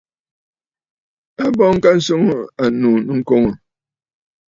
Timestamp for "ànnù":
2.63-2.89